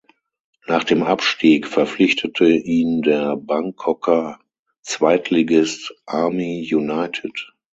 [0.65, 4.39] Nach dem Abstieg verpflichtete ihn der Bangkoker
[4.81, 7.53] Zweitligist Army United.